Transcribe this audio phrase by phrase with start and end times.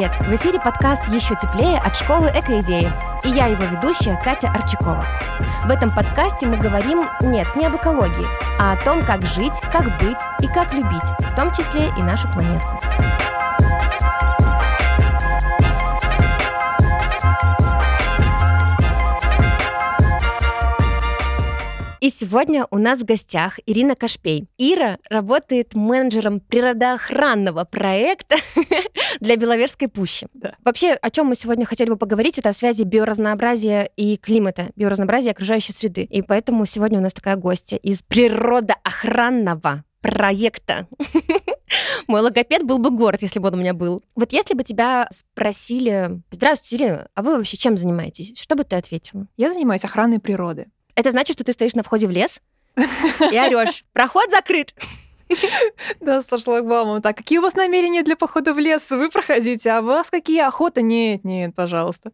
[0.00, 0.12] привет!
[0.20, 2.90] В эфире подкаст «Еще теплее» от школы «Экоидеи».
[3.22, 5.04] И я его ведущая Катя Арчакова.
[5.66, 8.26] В этом подкасте мы говорим, нет, не об экологии,
[8.58, 12.28] а о том, как жить, как быть и как любить, в том числе и нашу
[12.28, 12.80] планетку.
[22.00, 24.48] И сегодня у нас в гостях Ирина Кашпей.
[24.56, 28.36] Ира работает менеджером природоохранного проекта
[29.20, 30.26] для Беловежской пущи.
[30.32, 30.54] Да.
[30.64, 35.32] Вообще, о чем мы сегодня хотели бы поговорить, это о связи биоразнообразия и климата, биоразнообразия
[35.32, 36.04] окружающей среды.
[36.04, 40.88] И поэтому сегодня у нас такая гостья из природоохранного проекта.
[42.08, 44.00] Мой логопед был бы горд, если бы он у меня был.
[44.14, 48.32] Вот если бы тебя спросили, здравствуйте, Ирина, а вы вообще чем занимаетесь?
[48.40, 49.26] Что бы ты ответила?
[49.36, 50.68] Я занимаюсь охраной природы.
[51.00, 52.42] Это значит, что ты стоишь на входе в лес
[52.76, 53.86] и орешь.
[53.94, 54.74] Проход закрыт.
[56.00, 57.00] Да, со шлагбаумом.
[57.00, 58.90] Так, какие у вас намерения для похода в лес?
[58.90, 60.82] Вы проходите, а у вас какие охота?
[60.82, 62.12] Нет, нет, пожалуйста.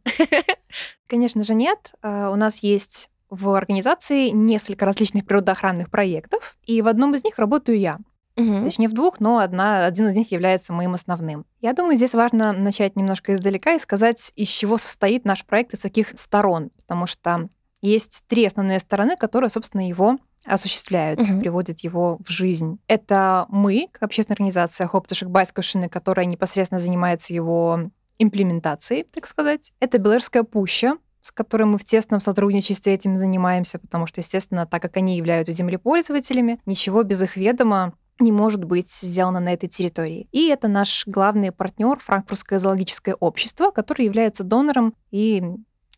[1.08, 1.94] Конечно же, нет.
[2.00, 7.38] А, у нас есть в организации несколько различных природоохранных проектов, и в одном из них
[7.38, 7.98] работаю я.
[8.36, 8.64] Угу.
[8.64, 11.44] Точнее, в двух, но одна, один из них является моим основным.
[11.60, 15.80] Я думаю, здесь важно начать немножко издалека и сказать, из чего состоит наш проект, из
[15.80, 16.70] каких сторон.
[16.76, 17.48] Потому что
[17.86, 21.40] есть три основные стороны, которые, собственно, его осуществляют, угу.
[21.40, 22.78] приводят его в жизнь.
[22.86, 29.72] Это мы, как общественная организация Хоптушек Байскушины, которая непосредственно занимается его имплементацией, так сказать.
[29.80, 34.80] Это Белэрская пуща, с которой мы в тесном сотрудничестве этим занимаемся, потому что, естественно, так
[34.82, 40.28] как они являются землепользователями, ничего без их ведома не может быть сделано на этой территории.
[40.32, 45.42] И это наш главный партнер Франкфуртское зоологическое общество, которое является донором и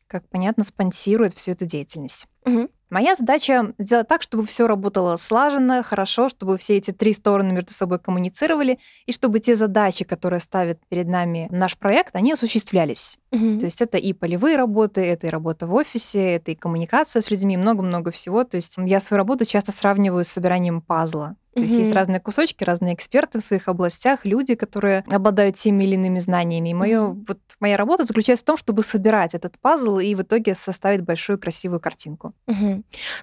[0.09, 2.27] как понятно, спонсирует всю эту деятельность.
[2.45, 2.69] Угу.
[2.91, 7.73] Моя задача сделать так, чтобы все работало слаженно, хорошо, чтобы все эти три стороны между
[7.73, 13.19] собой коммуницировали, и чтобы те задачи, которые ставит перед нами наш проект, они осуществлялись.
[13.31, 13.59] Угу.
[13.59, 17.31] То есть это и полевые работы, это и работа в офисе, это и коммуникация с
[17.31, 18.45] людьми, много-много всего.
[18.45, 21.37] То есть я свою работу часто сравниваю с собиранием пазла.
[21.59, 25.95] То есть есть разные кусочки, разные эксперты в своих областях, люди, которые обладают теми или
[25.95, 26.69] иными знаниями.
[26.69, 30.55] И моё, вот моя работа заключается в том, чтобы собирать этот пазл и в итоге
[30.55, 32.33] составить большую красивую картинку.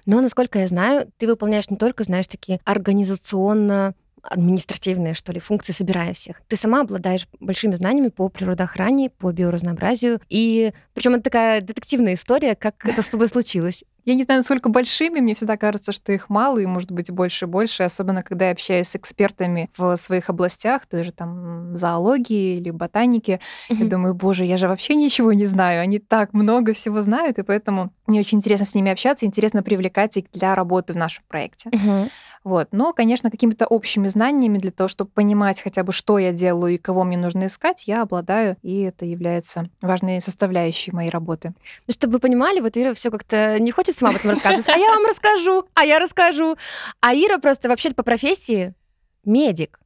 [0.06, 5.72] Но, насколько я знаю, ты выполняешь не только, знаешь, такие организационно административные, что ли, функции,
[5.72, 6.42] собирая всех.
[6.48, 10.20] Ты сама обладаешь большими знаниями по природоохране, по биоразнообразию.
[10.28, 13.84] И причем это такая детективная история, как это с тобой случилось.
[14.06, 17.46] Я не знаю, насколько большими, мне всегда кажется, что их мало, и может быть больше
[17.46, 22.56] и больше, особенно когда я общаюсь с экспертами в своих областях, той же там зоологии
[22.56, 23.40] или ботаники.
[23.68, 23.76] Mm-hmm.
[23.76, 27.42] Я думаю, боже, я же вообще ничего не знаю, они так много всего знают, и
[27.42, 31.70] поэтому мне очень интересно с ними общаться, интересно привлекать их для работы в нашем проекте.
[31.70, 32.10] Mm-hmm.
[32.46, 32.68] Вот.
[32.70, 36.78] Но, конечно, какими-то общими знаниями для того, чтобы понимать хотя бы, что я делаю и
[36.78, 41.54] кого мне нужно искать, я обладаю, и это является важной составляющей моей работы.
[41.88, 44.78] Ну, чтобы вы понимали, вот Ира все как-то не хочет сама об этом рассказывать, а
[44.78, 46.56] я вам расскажу, а я расскажу.
[47.00, 48.74] А Ира просто вообще-то по профессии
[49.24, 49.80] медик,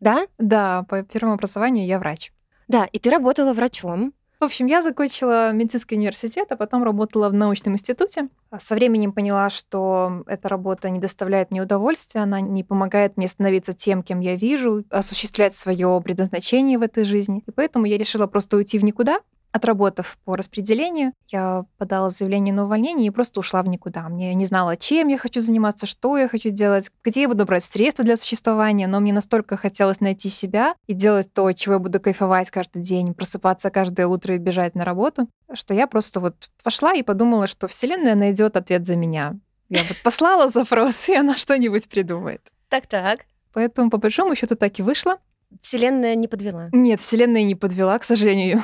[0.00, 0.26] да?
[0.38, 2.32] Да, по первому образованию я врач.
[2.66, 4.14] Да, и ты работала врачом.
[4.40, 8.28] В общем, я закончила медицинский университет, а потом работала в научном институте.
[8.56, 13.72] Со временем поняла, что эта работа не доставляет мне удовольствия, она не помогает мне становиться
[13.72, 17.42] тем, кем я вижу, осуществлять свое предназначение в этой жизни.
[17.46, 19.20] И поэтому я решила просто уйти в никуда
[19.56, 24.06] Отработав по распределению, я подала заявление на увольнение и просто ушла в никуда.
[24.10, 27.64] Мне не знала, чем я хочу заниматься, что я хочу делать, где я буду брать
[27.64, 32.00] средства для существования, но мне настолько хотелось найти себя и делать то, чего я буду
[32.00, 36.92] кайфовать каждый день, просыпаться каждое утро и бежать на работу, что я просто вот пошла
[36.92, 39.36] и подумала, что Вселенная найдет ответ за меня.
[39.70, 42.42] Я вот послала запрос, и она что-нибудь придумает.
[42.68, 43.20] Так-так.
[43.54, 45.16] Поэтому, по большому счету, так и вышло.
[45.62, 46.68] Вселенная не подвела.
[46.72, 48.62] Нет, Вселенная не подвела, к сожалению.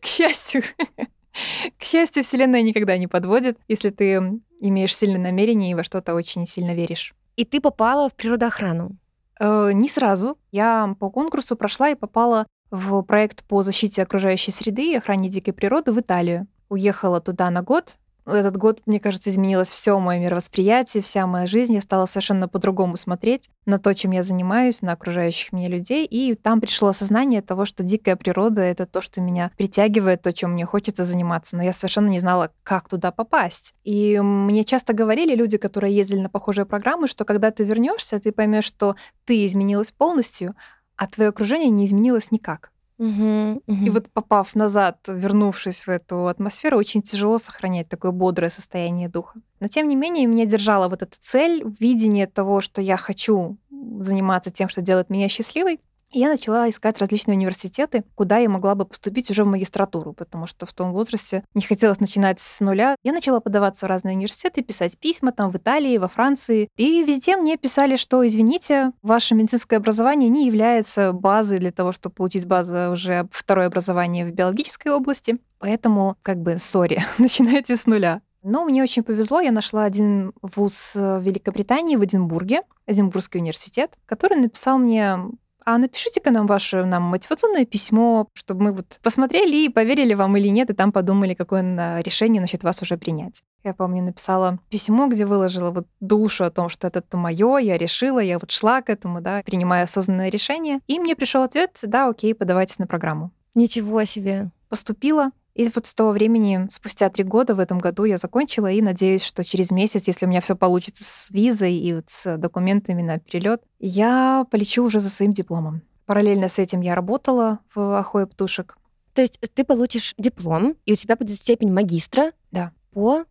[0.00, 0.62] К счастью.
[1.78, 6.46] К счастью, Вселенная никогда не подводит, если ты имеешь сильное намерение и во что-то очень
[6.46, 7.14] сильно веришь.
[7.36, 8.96] И ты попала в природоохрану?
[9.38, 10.36] Э, не сразу.
[10.50, 15.52] Я по конкурсу прошла и попала в проект по защите окружающей среды и охране дикой
[15.52, 16.46] природы в Италию.
[16.68, 17.98] Уехала туда на год,
[18.34, 21.74] этот год, мне кажется, изменилось все мое мировосприятие, вся моя жизнь.
[21.74, 26.06] Я стала совершенно по-другому смотреть на то, чем я занимаюсь, на окружающих меня людей.
[26.06, 30.52] И там пришло осознание того, что дикая природа— это то, что меня притягивает, то, чем
[30.52, 31.56] мне хочется заниматься.
[31.56, 33.74] Но я совершенно не знала, как туда попасть.
[33.84, 38.32] И мне часто говорили люди, которые ездили на похожие программы, что когда ты вернешься, ты
[38.32, 40.54] поймешь, что ты изменилась полностью,
[40.96, 42.70] а твое окружение не изменилось никак.
[42.98, 43.84] Угу, угу.
[43.86, 49.40] И вот попав назад, вернувшись в эту атмосферу, очень тяжело сохранять такое бодрое состояние духа.
[49.60, 53.56] Но тем не менее, меня держала вот эта цель, видение того, что я хочу
[54.00, 55.80] заниматься тем, что делает меня счастливой.
[56.10, 60.64] Я начала искать различные университеты, куда я могла бы поступить уже в магистратуру, потому что
[60.64, 62.96] в том возрасте не хотелось начинать с нуля.
[63.02, 66.68] Я начала подаваться в разные университеты, писать письма там в Италии, во Франции.
[66.76, 72.14] И везде мне писали, что, извините, ваше медицинское образование не является базой для того, чтобы
[72.14, 75.38] получить базу уже второе образование в биологической области.
[75.58, 78.22] Поэтому, как бы, сори, начинайте с нуля.
[78.42, 84.38] Но мне очень повезло, я нашла один вуз в Великобритании, в Эдинбурге, Эдинбургский университет, который
[84.38, 85.18] написал мне
[85.68, 90.48] а напишите-ка нам ваше нам мотивационное письмо, чтобы мы вот посмотрели и поверили вам или
[90.48, 93.42] нет, и там подумали, какое решение насчет вас уже принять.
[93.64, 98.18] Я помню, написала письмо, где выложила вот душу о том, что это мое, я решила,
[98.18, 100.80] я вот шла к этому, да, принимая осознанное решение.
[100.86, 103.30] И мне пришел ответ, да, окей, подавайтесь на программу.
[103.54, 104.50] Ничего себе.
[104.70, 108.80] Поступила, и вот с того времени, спустя три года в этом году я закончила, и
[108.80, 113.02] надеюсь, что через месяц, если у меня все получится с визой и вот с документами
[113.02, 115.82] на перелет, я полечу уже за своим дипломом.
[116.06, 118.78] Параллельно с этим я работала в Ахое Птушек.
[119.14, 122.70] То есть ты получишь диплом, и у тебя будет степень магистра да.
[122.92, 123.24] по...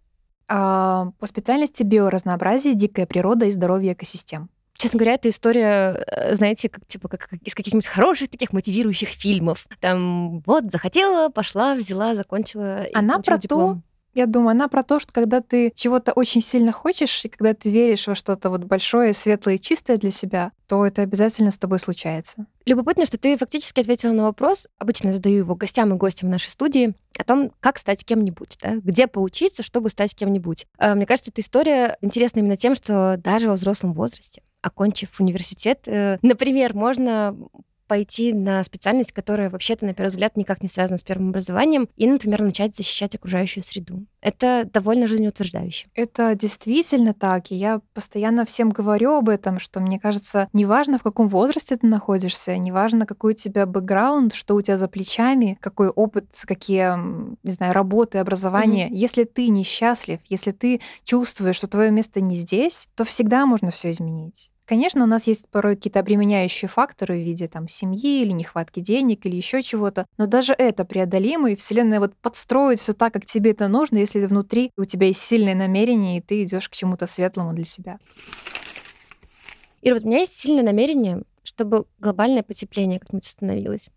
[0.50, 4.50] А, по специальности биоразнообразие, дикая природа и здоровье экосистем.
[4.78, 9.68] Честно говоря, эта история, э, знаете, как типа как из каких-нибудь хороших таких мотивирующих фильмов.
[9.80, 12.86] Там вот захотела, пошла, взяла, закончила.
[12.94, 13.82] Она про диплом.
[13.82, 13.82] то,
[14.18, 17.70] я думаю, она про то, что когда ты чего-то очень сильно хочешь, и когда ты
[17.70, 21.78] веришь во что-то вот большое, светлое и чистое для себя, то это обязательно с тобой
[21.78, 22.48] случается.
[22.66, 26.50] Любопытно, что ты фактически ответила на вопрос, обычно задаю его гостям и гостям в нашей
[26.50, 28.78] студии, о том, как стать кем-нибудь, да?
[28.78, 30.66] где поучиться, чтобы стать кем-нибудь.
[30.80, 35.88] Э, мне кажется, эта история интересна именно тем, что даже во взрослом возрасте, окончив университет,
[35.88, 37.36] э, например, можно
[37.88, 42.08] пойти на специальность, которая вообще-то, на первый взгляд, никак не связана с первым образованием, и,
[42.08, 44.06] например, начать защищать окружающую среду.
[44.22, 45.88] Это довольно жизнеутверждающе.
[45.94, 47.52] Это действительно так.
[47.52, 51.88] И я постоянно всем говорю об этом, что мне кажется, неважно, в каком возрасте ты
[51.88, 56.94] находишься, неважно, какой у тебя бэкграунд, что у тебя за плечами, какой опыт, какие,
[57.44, 58.90] не знаю, работы, образование.
[58.90, 58.96] Mm-hmm.
[58.96, 63.92] Если ты несчастлив, если ты чувствуешь, что твое место не здесь, то всегда можно все
[63.92, 64.52] изменить.
[64.68, 69.26] Конечно, у нас есть порой какие-то обременяющие факторы в виде там семьи или нехватки денег
[69.26, 73.52] или еще чего-то, но даже это преодолимо, и Вселенная вот подстроит все так, как тебе
[73.52, 77.54] это нужно, если внутри у тебя есть сильное намерение, и ты идешь к чему-то светлому
[77.54, 77.98] для себя.
[79.82, 83.90] Ира, вот у меня есть сильное намерение, чтобы глобальное потепление как-нибудь остановилось.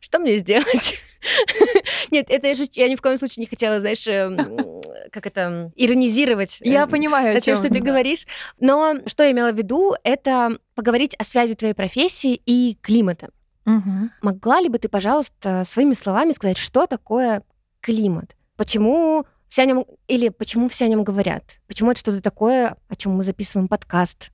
[0.00, 1.00] Что мне, сделать?
[2.10, 4.79] Нет, это я, я ни в коем случае не хотела, знаешь, эм,
[5.12, 6.58] как это, иронизировать.
[6.60, 8.26] Я эм, понимаю, о чем, что ты говоришь.
[8.58, 13.30] Но что я имела в виду, это поговорить о связи твоей профессии и климата.
[13.66, 14.10] Угу.
[14.22, 17.42] Могла ли бы ты, пожалуйста, своими словами сказать, что такое
[17.80, 18.34] климат?
[18.56, 21.60] Почему все о нем или почему все о нем говорят?
[21.66, 24.30] Почему это что-то такое, о чем мы записываем подкаст?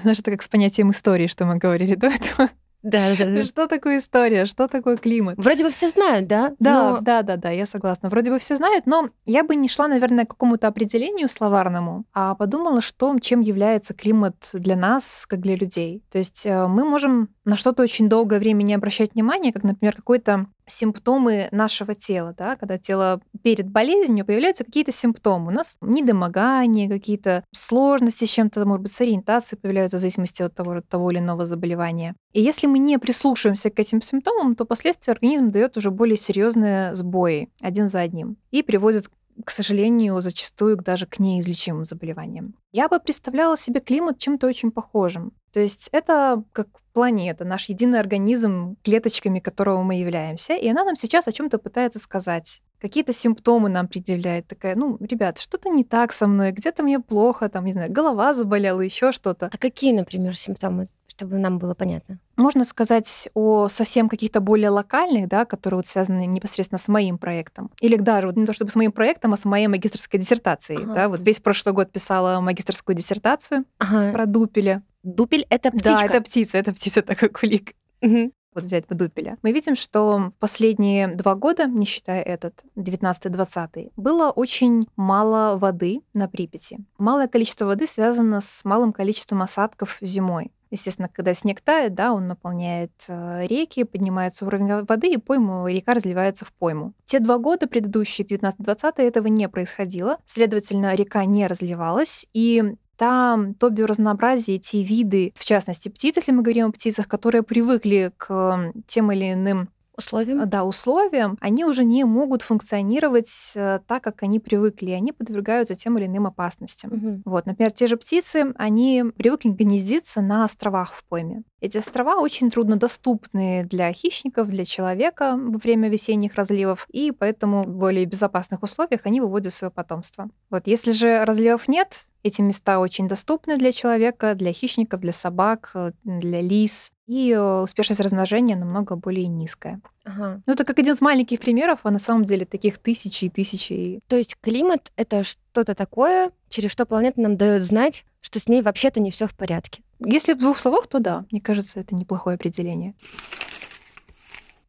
[0.00, 2.48] Знаешь, это как с понятием истории, что мы говорили до этого.
[2.82, 3.44] Да, да, да.
[3.44, 4.44] Что такое история?
[4.44, 5.36] Что такое климат?
[5.38, 6.54] Вроде бы все знают, да?
[6.58, 7.00] Да, но...
[7.00, 8.08] да, да, да, я согласна.
[8.08, 12.34] Вроде бы все знают, но я бы не шла, наверное, к какому-то определению словарному, а
[12.34, 16.02] подумала, что, чем является климат для нас, как для людей.
[16.10, 19.96] То есть э, мы можем на что-то очень долгое время не обращать внимания, как, например,
[19.96, 25.52] какой-то симптомы нашего тела, да, когда тело перед болезнью появляются какие-то симптомы.
[25.52, 30.54] У нас недомогание, какие-то сложности с чем-то, может быть, с ориентацией появляются в зависимости от
[30.54, 32.14] того, от того или иного заболевания.
[32.32, 36.94] И если мы не прислушиваемся к этим симптомам, то последствия организм дает уже более серьезные
[36.94, 39.08] сбои один за одним и приводит
[39.44, 42.54] к сожалению, зачастую даже к неизлечимым заболеваниям.
[42.72, 45.32] Я бы представляла себе климат чем-то очень похожим.
[45.52, 50.96] То есть это как планета, наш единый организм, клеточками которого мы являемся, и она нам
[50.96, 52.60] сейчас о чем-то пытается сказать.
[52.80, 57.48] Какие-то симптомы нам предъявляет, такая, ну, ребят, что-то не так со мной, где-то мне плохо,
[57.48, 59.48] там, не знаю, голова заболела, еще что-то.
[59.52, 60.88] А какие, например, симптомы?
[61.12, 62.18] чтобы нам было понятно.
[62.36, 67.70] Можно сказать о совсем каких-то более локальных, да, которые вот связаны непосредственно с моим проектом.
[67.82, 70.84] Или даже вот не то чтобы с моим проектом, а с моей магистрской диссертацией.
[70.84, 70.94] Ага.
[70.94, 74.10] Да, вот весь прошлый год писала магистрскую диссертацию ага.
[74.10, 74.82] про дупеля.
[75.02, 75.96] Дупель— это птичка?
[75.96, 77.74] Да, это птица, это птица такой кулик.
[78.02, 78.32] Угу.
[78.54, 79.38] Вот взять по дупеля.
[79.42, 86.28] Мы видим, что последние два года, не считая этот, 19-20, было очень мало воды на
[86.28, 86.78] Припяти.
[86.98, 90.52] Малое количество воды связано с малым количеством осадков зимой.
[90.72, 95.92] Естественно, когда снег тает, да, он наполняет э, реки, поднимается уровень воды, и пойму, река
[95.92, 96.94] разливается в пойму.
[97.04, 100.16] Те два года предыдущие, 19-20, этого не происходило.
[100.24, 106.42] Следовательно, река не разливалась, и там то биоразнообразие, те виды, в частности птиц, если мы
[106.42, 109.68] говорим о птицах, которые привыкли к тем или иным
[110.04, 110.48] условиям.
[110.48, 114.90] Да, условиям, они уже не могут функционировать э, так, как они привыкли.
[114.90, 116.90] Они подвергаются тем или иным опасностям.
[116.90, 117.22] Мгм.
[117.24, 121.42] Вот, например, те же птицы, они привыкли гнездиться на островах в пойме.
[121.60, 127.68] Эти острова очень труднодоступны для хищников, для человека во время весенних разливов, и поэтому в
[127.68, 130.28] более безопасных условиях они выводят свое потомство.
[130.50, 135.72] Вот, если же разливов нет, эти места очень доступны для человека, для хищников, для собак,
[135.74, 139.82] э, для лис, и э, успешность размножения намного более низкая.
[140.02, 140.40] Ага.
[140.46, 144.00] Ну, это как один из маленьких примеров, а на самом деле таких тысячи и тысячи.
[144.08, 148.62] То есть климат— это что-то такое, через что планета нам дает знать, что с ней
[148.62, 149.82] вообще-то не все в порядке.
[150.00, 152.94] Если в двух словах, то да, мне кажется, это неплохое определение.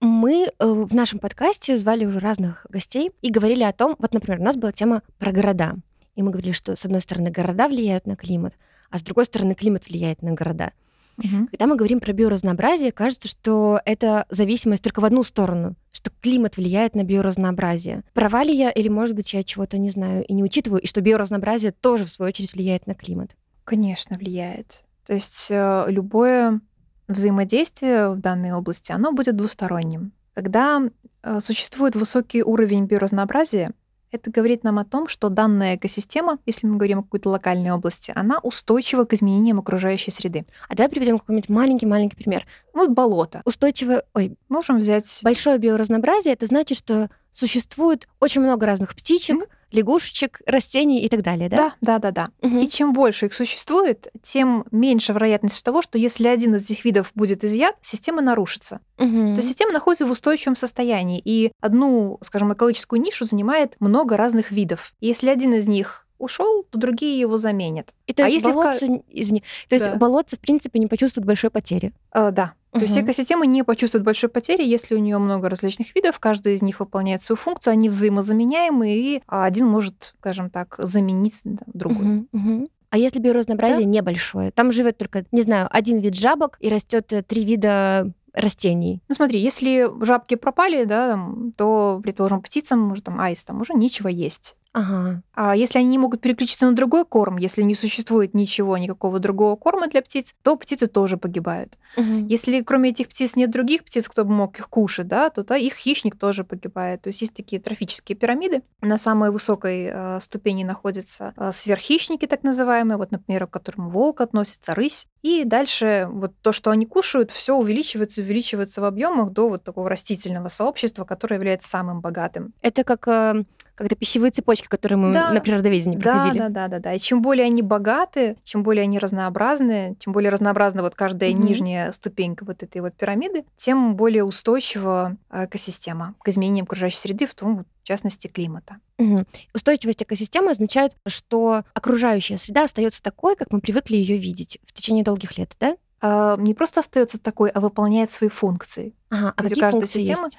[0.01, 4.41] Мы э, в нашем подкасте звали уже разных гостей и говорили о том, вот, например,
[4.41, 5.75] у нас была тема про города.
[6.15, 8.57] И мы говорили, что с одной стороны города влияют на климат,
[8.89, 10.73] а с другой стороны климат влияет на города.
[11.17, 11.47] Мгм.
[11.47, 16.57] Когда мы говорим про биоразнообразие, кажется, что это зависимость только в одну сторону, что климат
[16.57, 18.03] влияет на биоразнообразие.
[18.13, 21.01] Права ли я или, может быть, я чего-то не знаю и не учитываю, и что
[21.01, 23.31] биоразнообразие тоже, в свою очередь, влияет на климат?
[23.63, 24.83] Конечно, влияет.
[25.05, 26.61] То есть э, любое
[27.07, 30.13] взаимодействие в данной области, оно будет двусторонним.
[30.33, 30.81] Когда
[31.21, 33.71] э, существует высокий уровень биоразнообразия,
[34.13, 38.13] это говорит нам о том, что данная экосистема, если мы говорим о какой-то локальной области,
[38.15, 40.45] она устойчива к изменениям окружающей среды.
[40.69, 42.45] А давай приведем какой-нибудь маленький-маленький пример.
[42.73, 43.41] Вот болото.
[43.43, 45.19] Устойчивое, ой, Можем взять...
[45.23, 49.45] большое биоразнообразие, это значит, что существует очень много разных птичек, Мгм.
[49.73, 51.57] Лягушечек, растений и так далее, да?
[51.57, 52.47] Да, да, да, да.
[52.47, 52.59] Мгм.
[52.59, 57.11] И чем больше их существует, тем меньше вероятность того, что если один из этих видов
[57.15, 58.79] будет изъят, система нарушится.
[58.97, 59.33] Мгм.
[59.33, 64.51] То есть система находится в устойчивом состоянии, и одну, скажем, экологическую нишу занимает много разных
[64.51, 64.93] видов.
[65.01, 67.93] И если один из них ушел, то другие его заменят.
[68.07, 69.95] И то а есть если в ка- болотце, извини, то есть Да.
[69.95, 71.91] болотце, в принципе, не почувствует большой потери.
[72.13, 72.53] Э, да.
[72.73, 73.05] То есть Мгм.
[73.05, 77.21] экосистема не почувствует большой потери, если у нее много различных видов, каждый из них выполняет
[77.21, 82.05] свою функцию, они взаимозаменяемы, и один может, скажем так, заменить да, другой.
[82.05, 82.67] Мгм, мгм.
[82.89, 87.23] А если биоразнообразие небольшое, там живет только, не знаю, один вид жабок и растет э,
[87.23, 89.01] три вида растений.
[89.07, 94.07] Ну смотри, если жабки пропали, да, там, то, предположим, птицам, может, там, аистам уже нечего
[94.07, 94.55] есть.
[94.73, 95.21] Ага.
[95.35, 99.55] А если они не могут переключиться на другой корм, если не существует ничего, никакого другого
[99.55, 101.77] корма для птиц, то птицы тоже погибают.
[101.95, 102.25] Мгм.
[102.25, 105.57] Если кроме этих птиц нет других птиц, кто бы мог их кушать, да, то да,
[105.57, 107.03] их хищник тоже погибает.
[107.03, 108.63] То есть есть такие трофические пирамиды.
[108.81, 114.21] На самой высокой э, ступени находятся э, сверххищники, так называемые, вот, например, к которым волк
[114.21, 115.05] относится, рысь.
[115.21, 119.87] И дальше вот то, что они кушают, все увеличивается, увеличивается в объемах до вот такого
[119.87, 122.53] растительного сообщества, которое является самым богатым.
[122.61, 123.43] Это как э,
[123.75, 125.31] когда пищевые цепочки, которые мы Да.
[125.31, 126.37] на природоведении Да, проходили.
[126.39, 126.93] да, да, да, да.
[126.93, 131.41] И чем более они богаты, чем более они разнообразны, чем более разнообразна вот каждая Мгм.
[131.41, 137.25] нижняя ступенька вот этой вот пирамиды, тем более устойчива э, экосистема к изменениям окружающей среды,
[137.25, 138.77] в том, в частности, климата.
[138.97, 139.25] Мгм.
[139.53, 145.03] Устойчивость экосистемы означает, что окружающая среда остается такой, как мы привыкли ее видеть в течение
[145.03, 145.75] долгих лет, да?
[146.05, 148.93] А, Не просто остается такой, а выполняет свои функции.
[149.09, 150.37] Ага, а какие функции системы, есть?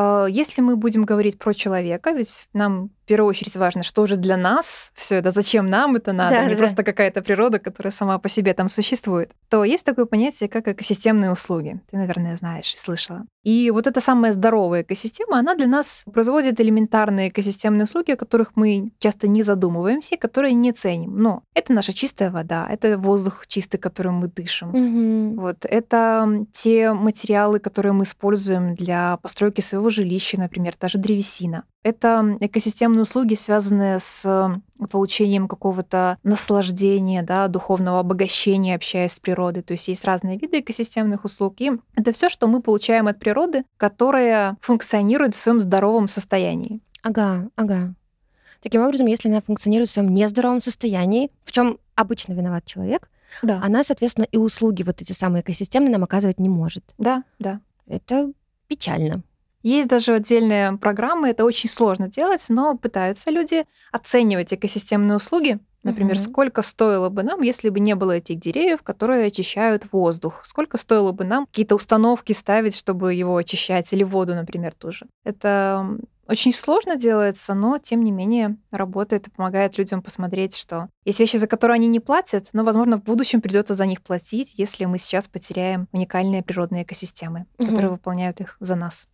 [0.00, 4.36] А, Если мы будем говорить про человека, ведь нам первую очередь важно, что же для
[4.36, 8.18] нас все это, зачем нам это надо, Да, не да, просто какая-то природа, которая сама
[8.18, 11.80] по себе там существует, то есть такое понятие, как экосистемные услуги.
[11.90, 13.24] Ты, наверное, знаешь и слышала.
[13.44, 18.52] И вот эта самая здоровая экосистема, она для нас производит элементарные экосистемные услуги, о которых
[18.56, 21.16] мы часто не задумываемся, и которые не ценим.
[21.16, 24.68] Но это наша чистая вода, это воздух чистый, которым мы дышим.
[24.68, 25.40] Мгм.
[25.40, 31.64] Вот это те материалы, которые мы используем для постройки своего жилища, например, даже древесина.
[31.84, 39.62] Это экосистемные услуги, связанные с получением какого-то наслаждения, да, духовного обогащения, общаясь с природой.
[39.62, 41.54] То есть есть разные виды экосистемных услуг.
[41.60, 46.80] И это все, что мы получаем от природы, которая функционирует в своем здоровом состоянии.
[47.02, 47.94] Ага, ага.
[48.60, 53.08] Таким образом, если она функционирует в своем нездоровом состоянии, в чем обычно виноват человек,
[53.42, 53.60] Да.
[53.62, 56.82] она, соответственно, и услуги вот эти самые экосистемные нам оказывать не может.
[56.98, 57.60] Да, да.
[57.86, 58.32] Это
[58.66, 59.22] печально.
[59.62, 65.58] Есть даже отдельные программы, это очень сложно делать, но пытаются люди оценивать экосистемные услуги.
[65.84, 66.22] Например, Мгм.
[66.24, 70.40] сколько стоило бы нам, если бы не было этих деревьев, которые очищают воздух?
[70.44, 75.06] Сколько стоило бы нам какие-то установки ставить, чтобы его очищать, или воду, например, тоже?
[75.24, 75.98] Это
[76.28, 81.38] очень сложно делается, но тем не менее работает и помогает людям посмотреть, что есть вещи,
[81.38, 84.98] за которые они не платят, но, возможно, в будущем придется за них платить, если мы
[84.98, 87.68] сейчас потеряем уникальные природные экосистемы, Мгм.
[87.68, 89.08] которые выполняют их за нас.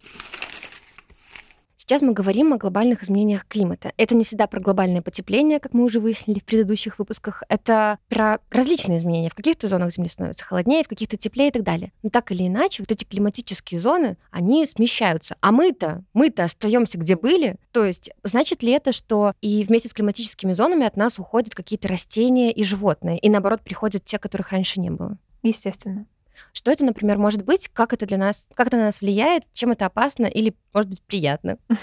[1.86, 3.92] Сейчас мы говорим о глобальных изменениях климата.
[3.98, 7.42] Это не всегда про глобальное потепление, как мы уже выяснили в предыдущих выпусках.
[7.50, 9.28] Это про различные изменения.
[9.28, 11.92] В каких-то зонах Земли становится холоднее, в каких-то теплее и так далее.
[12.02, 15.36] Но так или иначе, вот эти климатические зоны, они смещаются.
[15.42, 17.56] А мы-то, мы-то остаемся где были.
[17.70, 21.88] То есть, значит ли это, что и вместе с климатическими зонами от нас уходят какие-то
[21.88, 25.18] растения и животные, и наоборот приходят те, которых раньше не было?
[25.42, 26.06] Естественно.
[26.52, 27.68] Что это, например, может быть?
[27.68, 29.44] Как это для нас, как это на нас влияет?
[29.52, 31.58] Чем это опасно или, может быть, приятно?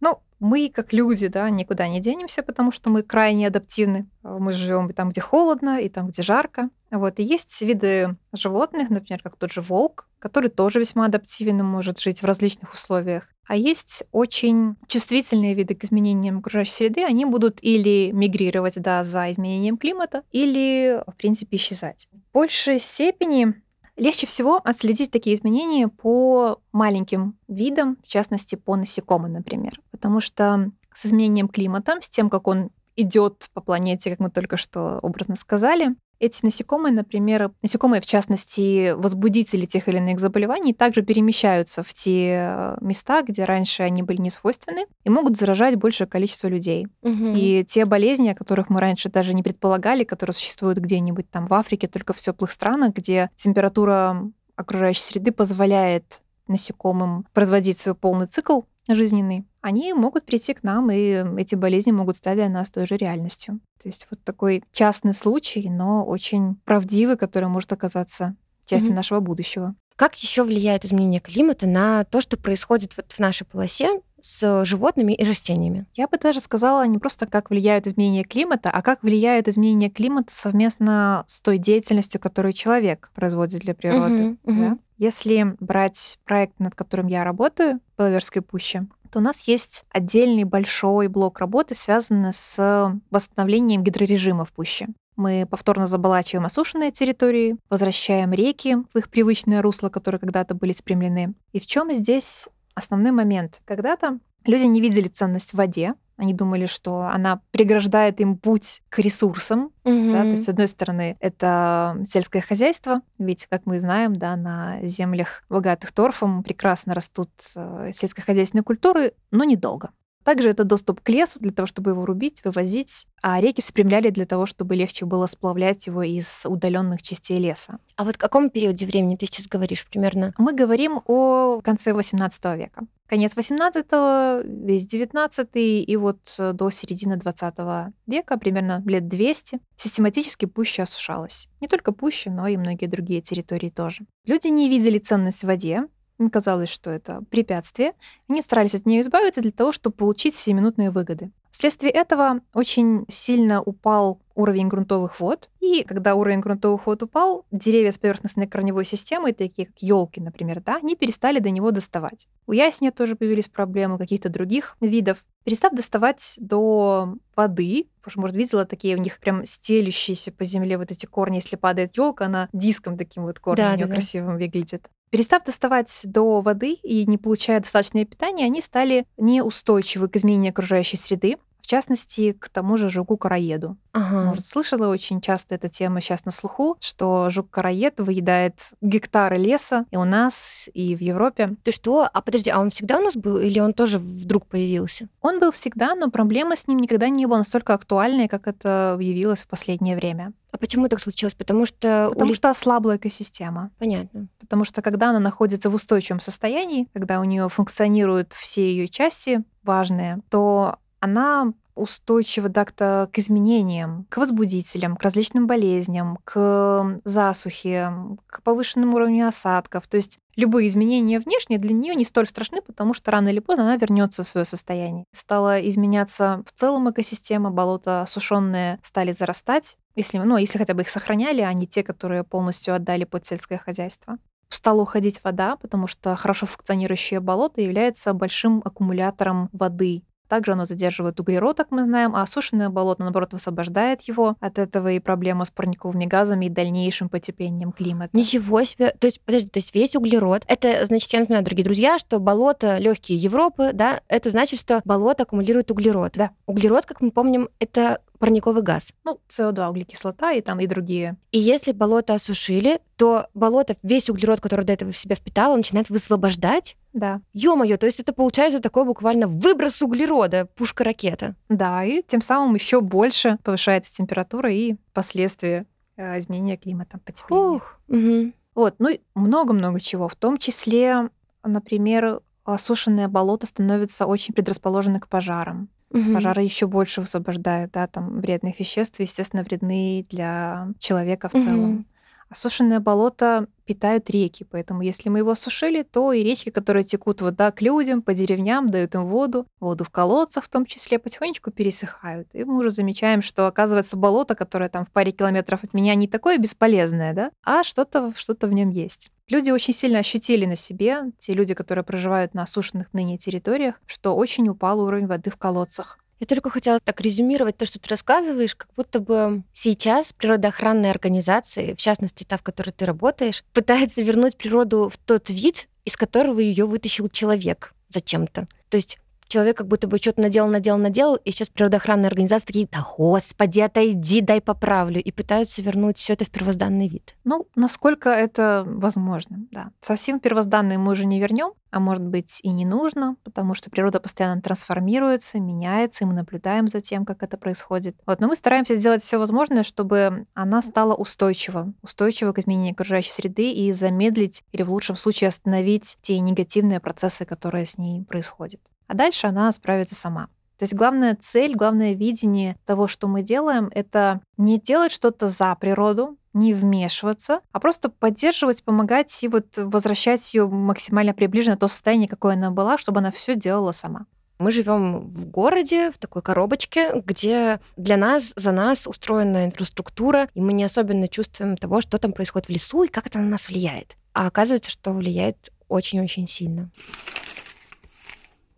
[0.00, 4.06] Ну, мы, как люди, да, никуда не денемся, потому что мы крайне адаптивны.
[4.22, 6.70] Мы живем там, где холодно, и там, где жарко.
[6.90, 7.18] Вот.
[7.18, 11.98] И есть виды животных, например, как тот же волк, который тоже весьма адаптивен и может
[11.98, 13.28] жить в различных условиях.
[13.46, 17.04] А есть очень чувствительные виды к изменениям окружающей среды.
[17.04, 22.08] Они будут или мигрировать да, за изменением климата, или, в принципе, исчезать.
[22.32, 23.54] Большей степени
[23.96, 29.80] легче всего отследить такие изменения по маленьким видам, в частности, по насекомым, например.
[29.90, 34.56] Потому что с изменением климата, с тем, как он идет по планете, как мы только
[34.56, 41.02] что образно сказали, эти насекомые, например, насекомые, в частности, возбудители тех или иных заболеваний, также
[41.02, 46.06] перемещаются в те э, места, где раньше они были не свойственны, и могут заражать большее
[46.06, 46.88] количество людей.
[47.02, 47.34] Мгм.
[47.36, 51.54] И те болезни, о которых мы раньше даже не предполагали, которые существуют где-нибудь там в
[51.54, 58.62] Африке, только в теплых странах, где температура окружающей среды позволяет насекомым производить свой полный цикл
[58.94, 62.96] жизненный, они могут прийти к нам, и эти болезни могут стать для нас той же
[62.96, 63.60] реальностью.
[63.82, 68.96] То есть вот такой частный случай, но очень правдивый, который может оказаться частью Мгм.
[68.96, 69.74] нашего будущего.
[69.96, 75.12] Как еще влияет изменение климата на то, что происходит вот в нашей полосе с животными
[75.12, 75.86] и растениями?
[75.94, 80.32] Я бы даже сказала не просто как влияют изменения климата, а как влияют изменения климата
[80.34, 84.36] совместно с той деятельностью, которую человек производит для природы.
[84.44, 84.60] Мгм.
[84.60, 84.78] да.
[84.98, 90.44] Если брать проект, над которым я работаю, в Беловежской пуще, то у нас есть отдельный
[90.44, 94.88] большой блок работы, связанный с восстановлением гидрорежима в пуще.
[95.16, 101.34] Мы повторно заболачиваем осушенные территории, возвращаем реки в их привычное русло, которые когда-то были спрямлены.
[101.52, 103.62] И в чем здесь основной момент?
[103.64, 108.98] Когда-то люди не видели ценность в воде, они думали, что она преграждает им путь к
[108.98, 109.70] ресурсам.
[110.12, 110.22] Да?
[110.22, 115.44] То есть, с одной стороны, это сельское хозяйство, ведь, как мы знаем, да, на землях,
[115.48, 119.90] богатых торфом, прекрасно растут э, сельскохозяйственные культуры, но недолго.
[120.28, 124.26] Также это доступ к лесу для того, чтобы его рубить, вывозить, а реки спрямляли для
[124.26, 127.78] того, чтобы легче было сплавлять его из удаленных частей леса.
[127.96, 130.34] А вот в каком периоде времени ты сейчас говоришь примерно?
[130.36, 132.82] Мы говорим о конце XVIII века.
[133.06, 140.44] Конец XVIII, весь XIX и вот э, до середины XX века, примерно лет 200, систематически
[140.44, 141.48] пуща осушалась.
[141.62, 144.04] Не только пуща, но и многие другие территории тоже.
[144.26, 145.84] Люди не видели ценность в воде,
[146.18, 147.94] им казалось, что это препятствие.
[148.28, 151.30] Они старались от нее избавиться для того, чтобы получить сиюминутные выгоды.
[151.50, 155.48] Вследствие этого очень сильно упал уровень грунтовых вод.
[155.60, 160.62] И когда уровень грунтовых вод упал, деревья с поверхностной корневой системой, такие как елки, например,
[160.64, 162.28] да, они перестали до него доставать.
[162.46, 165.24] У ясеня тоже появились проблемы, каких-то других видов.
[165.44, 170.78] Перестав доставать до воды, потому что, может, видела такие у них прям стелющиеся по земле
[170.78, 173.88] вот эти корни, если падает елка, она диском таким вот корнем Да, у нее да,
[173.88, 173.94] да.
[173.94, 174.88] красивым выглядит.
[175.10, 180.98] Перестав доставать до воды и не получая достаточное питание, они стали неустойчивы к изменению окружающей
[180.98, 181.36] среды,
[181.68, 183.76] частности, к тому же жуку-короеду.
[183.92, 184.24] Ага.
[184.24, 189.96] Может, слышала очень часто эта тема сейчас на слуху, что жук-короед выедает гектары леса и
[189.96, 191.56] у нас, и в Европе.
[191.62, 192.08] Ты что?
[192.12, 195.08] А подожди, а он всегда у нас был или он тоже вдруг появился?
[195.20, 199.42] Он был всегда, но проблема с ним никогда не была настолько актуальной, как это явилось
[199.42, 200.32] в последнее время.
[200.50, 201.34] А почему так случилось?
[201.34, 202.08] Потому что...
[202.10, 203.70] Потому ули- что ослабла экосистема.
[203.78, 204.28] Понятно.
[204.40, 209.44] Потому что когда она находится в устойчивом состоянии, когда у нее функционируют все ее части
[209.62, 217.92] важные, то она устойчива так-то к изменениям, к возбудителям, к различным болезням, к засухе,
[218.26, 219.86] к повышенному уровню осадков.
[219.86, 223.64] То есть любые изменения внешние для нее не столь страшны, потому что рано или поздно
[223.64, 225.04] она вернется в свое состояние.
[225.14, 230.88] Стала изменяться в целом экосистема, болота осушенные стали зарастать, если, ну, если хотя бы их
[230.88, 234.18] сохраняли, а не те, которые полностью отдали под сельское хозяйство.
[234.48, 240.02] Стала уходить вода, потому что хорошо функционирующее болото является большим аккумулятором воды.
[240.28, 244.36] Также оно задерживает углерод, как мы знаем, а осушенное болото, наоборот, высвобождает его.
[244.40, 248.10] От этого и проблема с парниковыми газами и дальнейшим потеплением климата.
[248.12, 248.94] Ничего себе.
[248.98, 250.44] То есть, подожди, то есть весь углерод.
[250.46, 255.24] Это значит, я напоминаю, дорогие друзья, что болото легкие Европы, да, это значит, что болото
[255.24, 256.12] аккумулирует углерод.
[256.14, 256.30] Да.
[256.46, 258.92] Углерод, как мы помним, это парниковый газ.
[259.04, 261.16] Ну, СО2, углекислота и там и другие.
[261.32, 265.88] И если болото осушили, то болото весь углерод, который до этого в себя впитало, начинает
[265.88, 266.76] высвобождать.
[266.98, 267.20] Да.
[267.32, 271.36] Ё-моё, то есть это получается такой буквально выброс углерода, пушка-ракета.
[271.48, 277.56] Да, и тем самым еще больше повышается температура и последствия э, изменения климата, потепления.
[277.56, 277.78] Ух.
[277.88, 278.32] Угу.
[278.56, 280.08] Вот, ну много-много чего.
[280.08, 281.10] В том числе,
[281.44, 285.68] например, осушенные болота становятся очень предрасположены к пожарам.
[285.90, 286.14] Мгм.
[286.14, 291.86] Пожары еще больше высвобождают, да, там вредных веществ, естественно, вредны для человека в целом.
[292.28, 292.34] Мгм.
[292.34, 297.36] Осушенные болота питают реки, поэтому если мы его осушили, то и речки, которые текут вот,
[297.36, 301.50] да, к людям, по деревням, дают им воду, воду в колодцах в том числе, потихонечку
[301.50, 302.28] пересыхают.
[302.34, 306.08] И мы уже замечаем, что, оказывается, болото, которое там в паре километров от меня, не
[306.08, 309.10] такое бесполезное, да, а что-то что в нем есть.
[309.28, 314.16] Люди очень сильно ощутили на себе, те люди, которые проживают на осушенных ныне территориях, что
[314.16, 315.98] очень упал уровень воды в колодцах.
[316.20, 321.74] Я только хотела так резюмировать то, что ты рассказываешь, как будто бы сейчас природоохранные организации,
[321.74, 326.40] в частности та, в которой ты работаешь, пытаются вернуть природу в тот вид, из которого
[326.40, 328.48] ее вытащил человек зачем-то.
[328.68, 332.68] То есть человек как будто бы что-то наделал, наделал, наделал, и сейчас природоохранные организации такие,
[332.70, 337.14] да господи, отойди, дай поправлю, и пытаются вернуть все это в первозданный вид.
[337.24, 339.70] Ну, насколько это возможно, да.
[339.80, 344.00] Совсем первозданные мы уже не вернем, а может быть и не нужно, потому что природа
[344.00, 347.96] постоянно трансформируется, меняется, и мы наблюдаем за тем, как это происходит.
[348.06, 353.12] Вот, но мы стараемся сделать все возможное, чтобы она стала устойчива, устойчива к изменению окружающей
[353.12, 358.60] среды и замедлить или в лучшем случае остановить те негативные процессы, которые с ней происходят.
[358.86, 360.28] А дальше она справится сама.
[360.58, 365.54] То есть главная цель, главное видение того, что мы делаем, это не делать что-то за
[365.54, 372.08] природу, не вмешиваться, а просто поддерживать, помогать и вот возвращать ее максимально приближенно то состояние,
[372.08, 374.06] какое она была, чтобы она все делала сама.
[374.38, 380.40] Мы живем в городе, в такой коробочке, где для нас, за нас устроена инфраструктура, и
[380.40, 383.48] мы не особенно чувствуем того, что там происходит в лесу и как это на нас
[383.48, 383.96] влияет.
[384.12, 386.70] А оказывается, что влияет очень-очень сильно.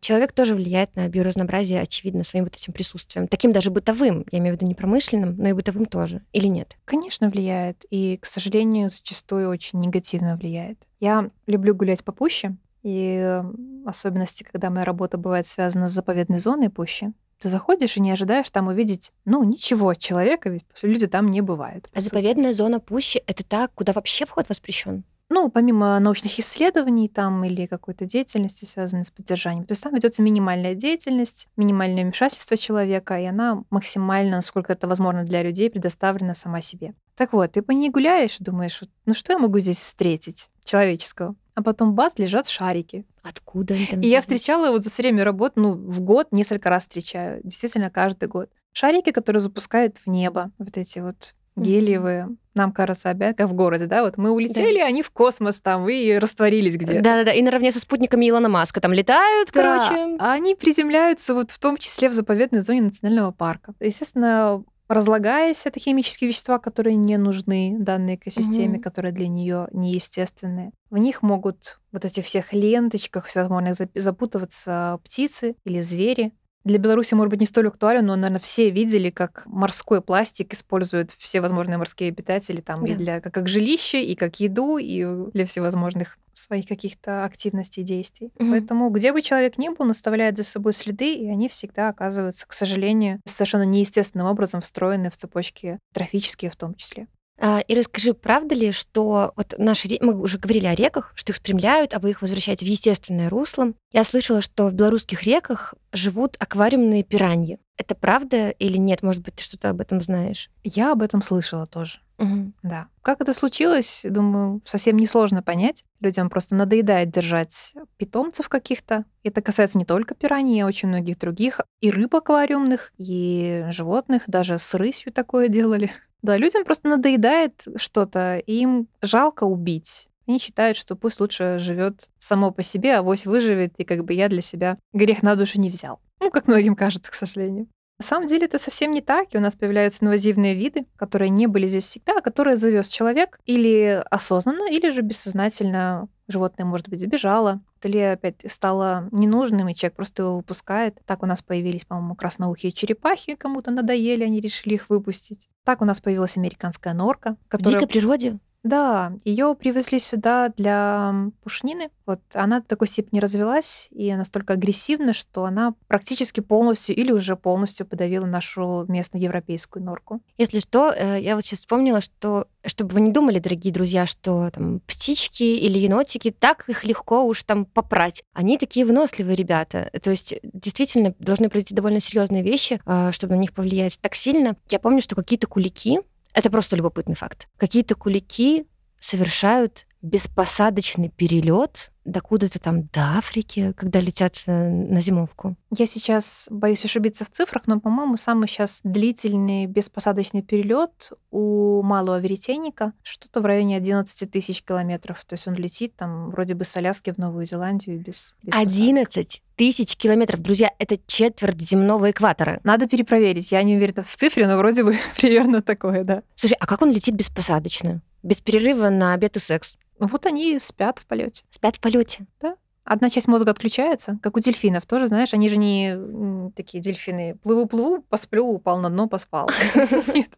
[0.01, 3.29] Человек тоже влияет на биоразнообразие, очевидно, своим вот этим присутствием.
[3.29, 6.23] Таким даже бытовым, я имею в виду не промышленным, но и бытовым тоже.
[6.33, 6.77] Или нет?
[6.87, 7.85] Конечно, влияет.
[7.91, 10.89] И, к сожалению, зачастую очень негативно влияет.
[11.01, 13.43] Я люблю гулять по пуще, и
[13.85, 18.51] особенности, когда моя работа бывает связана с заповедной зоной пущи, ты заходишь и не ожидаешь
[18.51, 21.91] там увидеть, ну, ничего, человека, ведь люди там не бывают.
[21.95, 25.05] А заповедная зона пущи— это та, куда вообще вход воспрещен?
[25.33, 29.65] Ну, помимо научных исследований там или какой-то деятельности, связанной с поддержанием.
[29.65, 35.23] То есть там ведется минимальная деятельность, минимальное вмешательство человека, и она максимально, насколько это возможно
[35.23, 36.95] для людей, предоставлена сама себе.
[37.15, 41.37] Так вот, ты по ней гуляешь, думаешь, ну что я могу здесь встретить человеческого?
[41.55, 43.05] А потом бац, лежат шарики.
[43.23, 44.41] Откуда они там И я взялись?
[44.41, 48.51] встречала вот за все время работы, ну, в год несколько раз встречаю, действительно, каждый год.
[48.73, 52.29] Шарики, которые запускают в небо, вот эти вот Гелиевые.
[52.55, 54.03] Нам кажется, опять как в городе, да?
[54.03, 57.01] Вот мы улетели, они в космос там и растворились где-то.
[57.03, 60.17] Да-да-да, и наравне со спутниками Илона Маска там летают, Да, короче.
[60.19, 63.75] а они приземляются вот в том числе в заповедной зоне национального парка.
[63.81, 68.83] Естественно, разлагаясь, это химические вещества, которые не нужны данной экосистеме, Мгм.
[68.83, 70.73] которые для нее неестественные.
[70.91, 76.33] В них могут вот эти всех ленточках всевозможных зап- запутываться птицы или звери.
[76.65, 81.11] Для Беларуси, может быть, не столь актуально, но, наверное, все видели, как морской пластик используют
[81.13, 82.95] все возможные морские обитатели там и Да.
[82.97, 88.31] для как, как жилище, и как еду, и для всевозможных своих каких-то активностей, действий.
[88.39, 88.51] Мгм.
[88.51, 92.47] Поэтому где бы человек ни был, он оставляет за собой следы, и они всегда оказываются,
[92.47, 97.09] к сожалению, совершенно неестественным образом встроены в цепочки трофические в том числе.
[97.41, 101.37] А, и расскажи, правда ли, что вот наши мы уже говорили о реках, что их
[101.37, 103.73] спрямляют, а вы их возвращаете в естественное русло.
[103.93, 107.59] Я слышала, что в белорусских реках живут аквариумные пираньи.
[107.79, 109.03] Это правда или нет?
[109.03, 110.51] Может быть, ты что-то об этом знаешь?
[110.63, 112.01] Я об этом слышала тоже.
[112.19, 112.53] Мгм.
[112.63, 112.89] Да.
[113.01, 115.85] Как это случилось, думаю, совсем несложно понять.
[116.01, 119.07] Людям просто надоедает держать питомцев каких-то.
[119.23, 121.63] Это касается не только пираний, а очень многих других.
[121.81, 124.25] И рыб аквариумных, и животных.
[124.27, 125.91] Даже с рысью такое делали.
[126.23, 130.09] Да, людям просто надоедает что-то, и им жалко убить.
[130.27, 134.13] Они считают, что пусть лучше живет само по себе, а вось выживет, и как бы
[134.13, 136.01] я для себя грех на душу не взял.
[136.21, 137.67] Ну, как многим кажется, к сожалению.
[138.01, 141.47] На самом деле это совсем не так, и у нас появляются инвазивные виды, которые не
[141.47, 147.01] были здесь всегда, а которые завез человек или осознанно, или же бессознательно животное, может быть,
[147.01, 150.97] сбежало, или опять стало ненужным, и человек просто его выпускает.
[151.05, 155.49] Так у нас появились, по-моему, красноухие черепахи, кому-то надоели, они решили их выпустить.
[155.65, 157.81] Так у нас появилась американская норка, В которая...
[157.81, 158.39] дикой природе?
[158.63, 161.89] Да, ее привезли сюда для пушнины.
[162.05, 167.37] Вот она до такой степени развелась и настолько агрессивна, что она практически полностью или уже
[167.37, 170.21] полностью подавила нашу местную европейскую норку.
[170.37, 174.51] Если что, э, я вот сейчас вспомнила, что чтобы вы не думали, дорогие друзья, что
[174.51, 178.23] там птички или енотики, так их легко уж там попрать.
[178.35, 179.91] Они такие выносливые ребята.
[180.03, 184.57] То есть действительно должны произойти довольно серьезные вещи, а, чтобы на них повлиять так сильно.
[184.69, 186.01] Я помню, что какие-то кулики,
[186.33, 187.49] это просто любопытный факт.
[187.57, 188.67] Какие-то кулики
[188.99, 195.57] совершают беспосадочный перелет докуда-то там до Африки, когда летят э, на зимовку.
[195.71, 202.19] Я сейчас боюсь ошибиться в цифрах, но, по-моему, самый сейчас длительный беспосадочный перелет у малого
[202.19, 205.25] веретенника что-то в районе 11 тысяч километров.
[205.25, 209.43] То есть он летит там вроде бы с Аляски в Новую Зеландию без, без 11
[209.57, 210.41] тысяч километров.
[210.41, 212.61] Друзья, это четверть земного экватора.
[212.65, 213.53] Надо перепроверить.
[213.53, 216.23] Я не уверена в цифре, но вроде бы примерно такое, да.
[216.35, 218.01] Слушай, а как он летит беспосадочно?
[218.23, 219.79] Без перерыва на обед и секс?
[219.99, 221.45] Вот они спят в полете.
[221.51, 222.27] Спят в полете.
[222.41, 222.57] Да.
[222.85, 227.39] Одна часть мозга отключается, как у дельфинов тоже, знаешь, они же не такие дельфины.
[227.45, 229.49] Плыву-плыву, посплю, упал на дно, поспал.
[230.15, 230.31] Нет.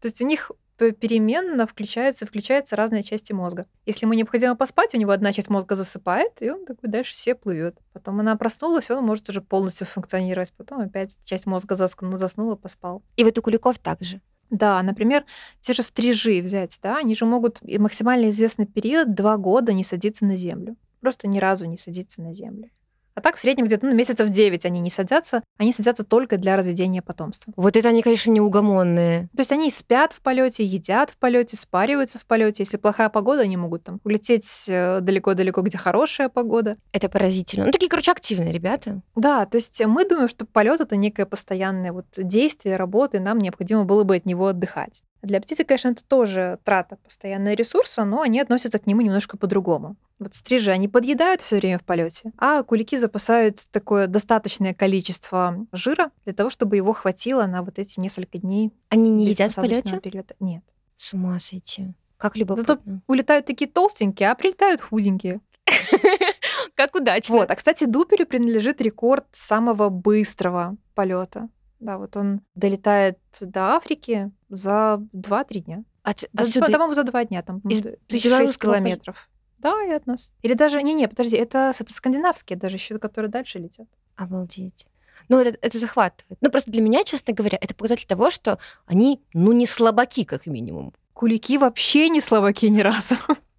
[0.00, 3.66] То есть у них переменно включается, включаются разные части мозга.
[3.86, 7.34] Если ему необходимо поспать, у него одна часть мозга засыпает, и он такой дальше все
[7.34, 7.78] плывет.
[7.92, 10.52] Потом она проснулась, он может уже полностью функционировать.
[10.56, 13.02] Потом опять часть мозга заснула, поспал.
[13.16, 14.20] И вот у куликов также.
[14.50, 15.24] Да, например,
[15.60, 20.24] те же стрижи взять, да, они же могут максимально известный период два года не садиться
[20.24, 20.76] на землю.
[21.00, 22.70] Просто ни разу не садиться на землю.
[23.16, 26.54] А так в среднем где-то ну, месяцев 9 они не садятся, они садятся только для
[26.54, 27.50] разведения потомства.
[27.56, 29.30] Вот это они, конечно, неугомонные.
[29.34, 32.62] То есть они спят в полете, едят в полете, спариваются в полете.
[32.62, 36.76] Если плохая погода, они могут там улететь э, далеко-далеко, где хорошая погода.
[36.92, 37.64] Это поразительно.
[37.64, 39.00] Ну, такие, короче, активные ребята.
[39.14, 43.38] Да, то есть мы думаем, что полет это некое постоянное вот действие, работа, и нам
[43.38, 45.02] необходимо было бы от него отдыхать.
[45.22, 49.96] Для птицы, конечно, это тоже трата постоянного ресурса, но они относятся к нему немножко по-другому.
[50.18, 56.10] Вот стрижи, они подъедают все время в полете, а кулики запасают такое достаточное количество жира
[56.24, 58.72] для того, чтобы его хватило на вот эти несколько дней.
[58.88, 60.00] Они не едят в полете?
[60.00, 60.34] Периода.
[60.40, 60.62] Нет.
[60.96, 61.94] С ума сойти.
[62.16, 62.76] Как любопытно.
[62.76, 65.40] Зато улетают такие толстенькие, а прилетают худенькие.
[66.74, 67.36] Как удачно.
[67.36, 67.50] Вот.
[67.50, 71.48] А, кстати, Дупелю принадлежит рекорд самого быстрого полета.
[71.80, 75.84] Да, вот он долетает до Африки за 2-3 дня.
[76.02, 79.28] От, за, По-моему, за два дня, там, Из, 1006 километров.
[79.58, 80.32] Да, и от нас.
[80.42, 83.88] Или даже, не-не, подожди, это, это скандинавские даже еще, которые дальше летят.
[84.14, 84.86] Обалдеть.
[85.28, 86.38] Ну, это, это захватывает.
[86.40, 90.46] Ну, просто для меня, честно говоря, это показатель того, что они, ну, не слабаки, как
[90.46, 90.94] минимум.
[91.12, 93.16] Кулики вообще не слабаки ни разу.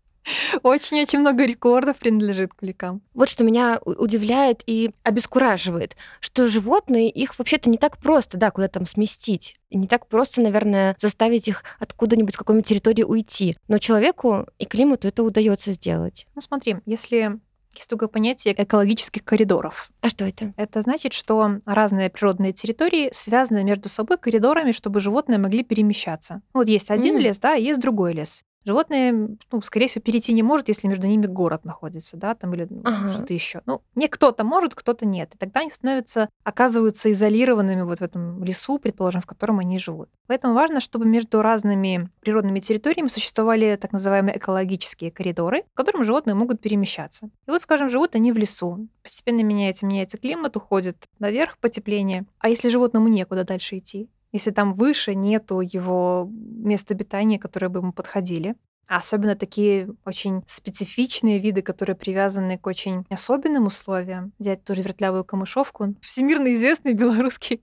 [0.64, 3.02] Очень-очень много рекордов принадлежит куликам.
[3.14, 8.68] Вот что меня удивляет и обескураживает, что животные, их вообще-то не так просто, да, куда
[8.68, 9.56] там сместить.
[9.70, 13.58] И не так просто, наверное, заставить их откуда-нибудь с какой-нибудь территории уйти.
[13.68, 16.26] Но человеку и климату это удается сделать.
[16.36, 17.40] Ну смотри, если
[17.78, 19.92] есть такое понятие экологических коридоров.
[20.02, 20.54] А что это?
[20.58, 26.42] Это значит, что разные природные территории связаны между собой коридорами, чтобы животные могли перемещаться.
[26.54, 27.20] Вот есть один mm.
[27.20, 28.44] лес, да, есть другой лес.
[28.68, 32.68] Животные, ну, скорее всего, перейти не может, если между ними город находится, да, там или
[32.84, 33.12] ага.
[33.12, 33.62] что-то еще.
[33.66, 35.34] Ну, не кто-то может, кто-то нет.
[35.36, 40.10] И тогда они становятся, оказываются изолированными вот в этом лесу, предположим, в котором они живут.
[40.28, 46.36] Поэтому важно, чтобы между разными природными территориями существовали так называемые экологические коридоры, в котором животные
[46.36, 47.30] могут перемещаться.
[47.48, 48.90] И вот, скажем, живут они в лесу.
[49.02, 52.26] Постепенно меняется, меняется климат, уходит наверх потепление.
[52.40, 54.10] А если животному некуда дальше идти?
[54.32, 58.56] Если там выше нету его места обитания, которые бы ему подходили.
[58.90, 64.32] особенно такие очень специфичные виды, которые привязаны к очень особенным условиям.
[64.40, 65.96] Взять тоже вертлявую камышовку.
[66.00, 67.62] Всемирно известный белорусский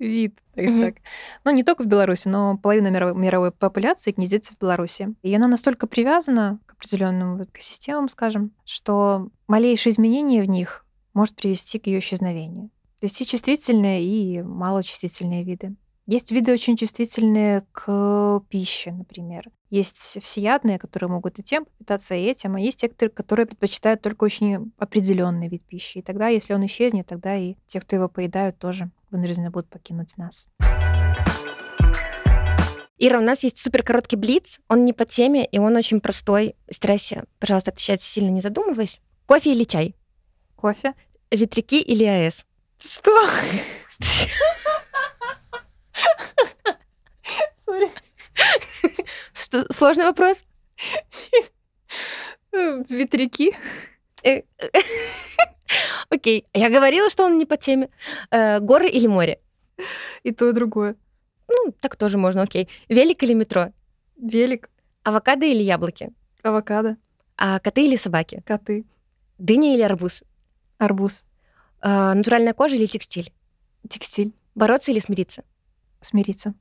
[0.00, 0.40] вид.
[0.54, 0.84] То mm-hmm.
[0.84, 0.96] так.
[1.44, 5.14] Но не только в Беларуси, но половина мировой, мировой популяции гнездится в Беларуси.
[5.22, 11.78] И она настолько привязана к определенным экосистемам, скажем, что малейшее изменение в них может привести
[11.78, 12.70] к ее исчезновению.
[13.00, 15.76] Есть и чувствительные, и малочувствительные виды.
[16.06, 19.50] Есть виды очень чувствительные к пище, например.
[19.70, 24.22] Есть всеядные, которые могут и тем питаться, и этим, а есть те, которые предпочитают только
[24.22, 25.98] очень определенный вид пищи.
[25.98, 30.16] И тогда, если он исчезнет, тогда и те, кто его поедают, тоже вынуждены будут покинуть
[30.16, 30.46] нас.
[32.98, 36.54] Ира, у нас есть супер короткий блиц, он не по теме, и он очень простой.
[36.70, 39.00] Старайся, пожалуйста, отвечать сильно не задумываясь.
[39.26, 39.96] Кофе или чай?
[40.54, 40.94] Кофе.
[41.32, 42.46] Ветряки или АЭС?
[42.78, 43.28] Что?
[47.64, 47.90] Сори.
[49.32, 50.44] Что, сложный вопрос?
[52.52, 53.52] Ветряки.
[54.24, 54.42] Э,
[56.08, 56.46] окей.
[56.54, 57.90] Я говорила, что он не по теме.
[58.30, 59.40] Э, горы или море?
[60.22, 60.96] И то, и другое.
[61.48, 62.68] Ну, так тоже можно, окей.
[62.88, 63.72] Велик или метро?
[64.16, 64.70] Велик.
[65.02, 66.12] Авокадо или яблоки?
[66.42, 66.96] Авокадо.
[67.36, 68.42] А коты или собаки?
[68.46, 68.84] Коты.
[69.38, 70.24] Дыня или арбуз?
[70.78, 71.24] Арбуз.
[71.80, 73.30] А, натуральная кожа или текстиль?
[73.88, 74.32] Текстиль.
[74.54, 75.44] Бороться или смириться?
[76.06, 76.54] Смириться.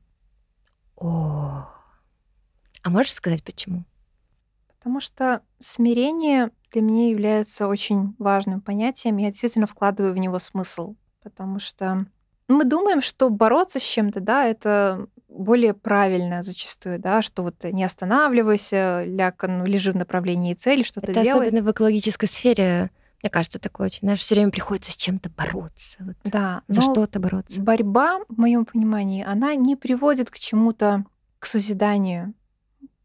[0.95, 1.67] О.
[2.81, 3.85] А можешь сказать почему?
[4.67, 9.17] Потому что смирение для меня является очень важным понятием.
[9.17, 10.95] Я действительно вкладываю в него смысл.
[11.21, 12.07] Потому что
[12.47, 17.83] мы думаем, что бороться с чем-то, да, это более правильно зачастую, да, что вот не
[17.83, 21.45] останавливайся, ляка, ну, лежи в направлении цели, что-то Это делай.
[21.45, 22.89] особенно в экологической сфере,
[23.25, 24.01] мне кажется, такое очень.
[24.01, 25.97] Знаешь, все время приходится с чем-то бороться.
[26.01, 27.59] Вот, Да, за что-то бороться.
[27.59, 31.05] борьба, в моем понимании, она не приводит к чему-то,
[31.39, 32.35] к созиданию.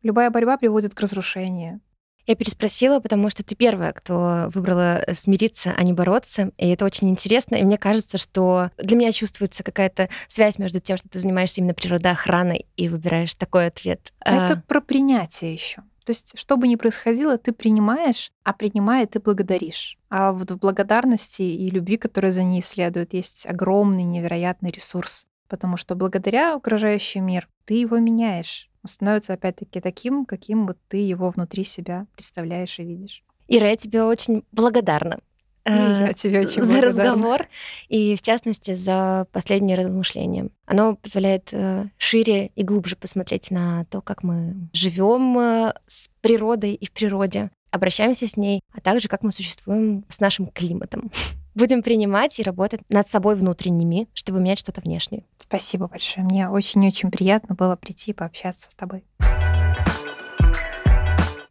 [0.03, 1.81] Любая борьба приводит к разрушению.
[2.27, 6.53] Я переспросила, потому что ты первая, кто выбрала э, смириться, а не бороться.
[6.59, 7.57] И это очень интересно.
[7.57, 11.73] И мне кажется, что для меня чувствуется какая-то связь между тем, что ты занимаешься именно
[11.73, 14.13] природоохраной и выбираешь такой ответ.
[14.21, 15.83] А Это А, про принятие еще.
[16.05, 19.99] То есть, что бы ни происходило, ты принимаешь, а принимая, ты благодаришь.
[20.09, 25.27] А вот в благодарности и любви, которая за ней следует, есть огромный, невероятный ресурс.
[25.49, 28.71] Потому что благодаря окружающий мир ты его меняешь.
[28.83, 33.23] Он становится опять-таки таким, каким вот ты его внутри себя представляешь и видишь.
[33.49, 35.19] Ира, я тебе очень благодарна.
[35.67, 37.47] Я тебе очень за разговор
[37.89, 40.49] и, в частности, за последнее размышление.
[40.67, 46.75] Оно позволяет э, шире и глубже посмотреть на то, как мы живем э, с природой
[46.75, 51.11] и в природе, обращаемся с ней, а также как мы существуем с нашим климатом.
[51.55, 55.25] Будем принимать и работать над собой внутренними, чтобы менять что-то внешнее.
[55.39, 56.25] Спасибо большое.
[56.25, 59.05] Мне очень-очень приятно было прийти и пообщаться с тобой.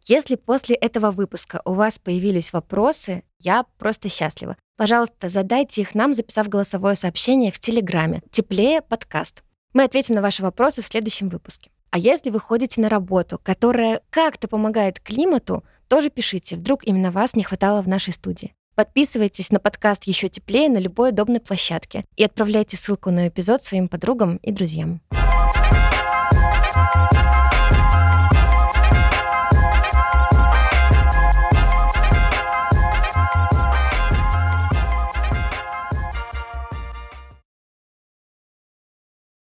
[0.06, 4.56] Если после этого выпуска у вас появились вопросы, я просто счастлива.
[4.76, 8.22] Пожалуйста, задайте их нам, записав голосовое сообщение в Телеграме.
[8.32, 9.42] Теплее подкаст.
[9.72, 11.70] Мы ответим на ваши вопросы в следующем выпуске.
[11.90, 16.56] А если вы ходите на работу, которая как-то помогает климату, тоже пишите.
[16.56, 18.54] Вдруг именно вас не хватало в нашей студии.
[18.76, 23.88] Подписывайтесь на подкаст «Еще теплее» на любой удобной площадке и отправляйте ссылку на эпизод своим
[23.88, 25.02] подругам и друзьям.